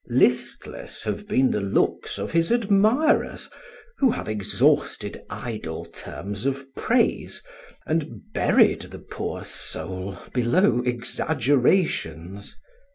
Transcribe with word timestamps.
Listless 0.09 1.03
have 1.03 1.27
been 1.27 1.51
the 1.51 1.61
looks 1.61 2.17
of 2.17 2.31
his 2.31 2.49
admirers, 2.51 3.51
who 3.99 4.09
have 4.09 4.27
exhausted 4.27 5.21
idle 5.29 5.85
terms 5.85 6.47
of 6.47 6.65
praise, 6.73 7.43
and 7.85 8.33
buried 8.33 8.81
the 8.81 8.97
poor 8.97 9.43
soul 9.43 10.17
below 10.33 10.81
exaggerations. 10.87 12.55